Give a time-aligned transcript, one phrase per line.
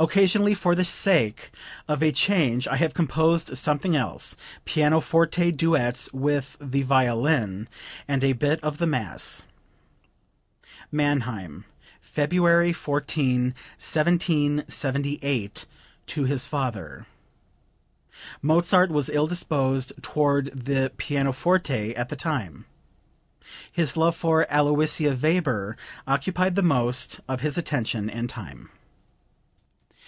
[0.00, 1.50] Occasionally for the sake
[1.88, 7.68] of a change I have composed something else pianoforte duets with the violin,
[8.06, 9.44] and a bit of the mass."
[10.92, 11.64] (Mannheim,
[12.00, 13.42] February 14,
[13.80, 15.66] 1778,
[16.06, 17.06] to his father.
[18.40, 22.66] Mozart was ill disposed toward the pianoforte at the time.
[23.72, 25.76] His love for Aloysia Weber
[26.06, 28.70] occupied the most of his attention and time.)